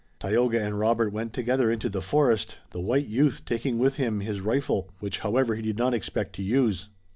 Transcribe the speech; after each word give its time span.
Tayoga 0.19 0.59
and 0.59 0.79
Robert 0.79 1.13
went 1.13 1.31
together 1.31 1.69
into 1.69 1.87
the 1.87 2.01
forest, 2.01 2.57
the 2.71 2.81
white 2.81 3.05
youth 3.05 3.43
taking 3.45 3.77
with 3.77 3.97
him 3.97 4.19
his 4.21 4.41
rifle, 4.41 4.89
which, 4.99 5.19
however, 5.19 5.53
he 5.53 5.61
did 5.61 5.77
not 5.77 5.93
expect 5.93 6.33
to 6.37 6.41
use. 6.41 6.89